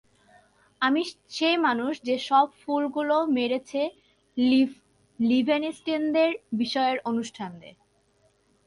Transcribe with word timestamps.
আমি 0.81 1.01
সে 1.29 1.49
মানুষ 1.57 1.93
যে 2.03 2.15
সব 2.19 2.47
ফুল 2.59 2.83
গুলো 2.87 3.17
মেরেছে 3.27 3.81
লিভেনস্টিনদের 5.19 6.29
বিয়ের 6.59 6.97
অনুষ্ঠানের। 7.05 7.75